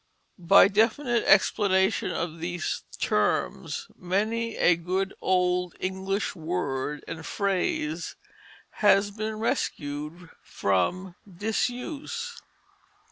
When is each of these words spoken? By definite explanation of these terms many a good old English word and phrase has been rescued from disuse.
By 0.39 0.67
definite 0.67 1.23
explanation 1.25 2.09
of 2.09 2.39
these 2.39 2.85
terms 2.97 3.85
many 3.95 4.55
a 4.55 4.75
good 4.75 5.13
old 5.21 5.75
English 5.79 6.35
word 6.35 7.03
and 7.07 7.23
phrase 7.23 8.15
has 8.81 9.11
been 9.11 9.37
rescued 9.37 10.31
from 10.41 11.13
disuse. 11.31 12.41